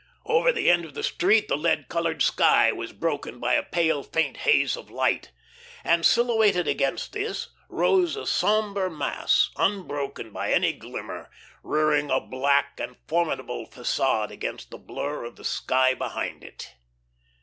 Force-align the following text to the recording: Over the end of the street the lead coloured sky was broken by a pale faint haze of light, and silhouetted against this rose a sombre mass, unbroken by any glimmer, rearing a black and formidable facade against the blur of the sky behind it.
Over 0.25 0.51
the 0.51 0.67
end 0.71 0.83
of 0.83 0.95
the 0.95 1.03
street 1.03 1.47
the 1.47 1.55
lead 1.55 1.87
coloured 1.87 2.23
sky 2.23 2.71
was 2.71 2.91
broken 2.91 3.39
by 3.39 3.53
a 3.53 3.61
pale 3.61 4.01
faint 4.01 4.37
haze 4.37 4.75
of 4.75 4.89
light, 4.89 5.31
and 5.83 6.03
silhouetted 6.03 6.67
against 6.67 7.13
this 7.13 7.49
rose 7.69 8.15
a 8.15 8.25
sombre 8.25 8.89
mass, 8.89 9.51
unbroken 9.57 10.31
by 10.31 10.53
any 10.53 10.73
glimmer, 10.73 11.29
rearing 11.61 12.09
a 12.09 12.19
black 12.19 12.79
and 12.79 12.97
formidable 13.07 13.67
facade 13.67 14.31
against 14.31 14.71
the 14.71 14.79
blur 14.79 15.23
of 15.23 15.35
the 15.35 15.45
sky 15.45 15.93
behind 15.93 16.43
it. 16.43 16.73